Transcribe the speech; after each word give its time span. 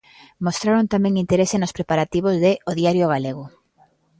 Mostraron 0.45 0.91
tamén 0.93 1.21
interese 1.23 1.55
nos 1.59 1.75
preparativos 1.77 2.35
de 2.43 2.51
"O 2.69 2.71
Diario 2.79 3.05
Galego". 3.13 3.45